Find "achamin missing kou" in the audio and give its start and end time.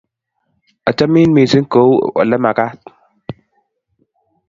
0.91-1.89